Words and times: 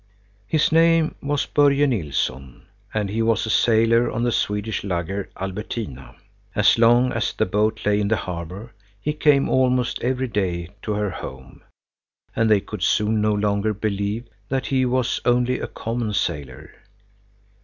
His 0.47 0.71
name 0.71 1.13
was 1.21 1.45
Börje 1.45 1.87
Nilsson, 1.87 2.65
and 2.91 3.07
he 3.07 3.21
was 3.21 3.45
a 3.45 3.51
sailor 3.51 4.09
on 4.09 4.23
the 4.23 4.31
Swedish 4.31 4.83
lugger 4.83 5.29
"Albertina." 5.39 6.15
As 6.55 6.79
long 6.79 7.11
as 7.13 7.33
the 7.33 7.45
boat 7.45 7.81
lay 7.85 7.99
in 7.99 8.07
the 8.07 8.15
harbor, 8.15 8.73
he 8.99 9.13
came 9.13 9.47
almost 9.47 10.01
every 10.01 10.27
day 10.27 10.69
to 10.81 10.93
her 10.93 11.11
home, 11.11 11.61
and 12.35 12.49
they 12.49 12.61
could 12.61 12.81
soon 12.81 13.21
no 13.21 13.33
longer 13.33 13.75
believe 13.75 14.27
that 14.49 14.65
he 14.65 14.87
was 14.87 15.21
only 15.23 15.59
a 15.59 15.67
common 15.67 16.13
sailor. 16.15 16.71